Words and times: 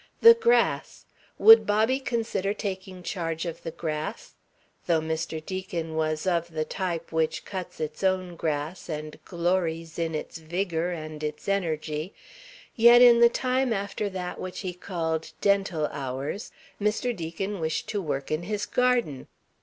The 0.21 0.33
grass. 0.33 1.05
Would 1.37 1.67
Bobby 1.67 1.99
consider 1.99 2.55
taking 2.55 3.03
charge 3.03 3.45
of 3.45 3.61
the 3.61 3.69
grass? 3.69 4.33
Though 4.87 4.99
Mr. 4.99 5.45
Deacon 5.45 5.93
was 5.95 6.25
of 6.25 6.49
the 6.49 6.65
type 6.65 7.11
which 7.11 7.45
cuts 7.45 7.79
its 7.79 8.03
own 8.03 8.35
grass 8.35 8.89
and 8.89 9.23
glories 9.25 9.99
in 9.99 10.15
its 10.15 10.39
vigour 10.39 10.89
and 10.89 11.23
its 11.23 11.47
energy, 11.47 12.15
yet 12.75 13.03
in 13.03 13.19
the 13.19 13.29
time 13.29 13.71
after 13.71 14.09
that 14.09 14.39
which 14.39 14.61
he 14.61 14.73
called 14.73 15.33
"dental 15.39 15.85
hours" 15.91 16.51
Mr. 16.81 17.15
Deacon 17.15 17.59
wished 17.59 17.87
to 17.89 18.01
work 18.01 18.31
in 18.31 18.41
his 18.41 18.65
garden. 18.65 19.27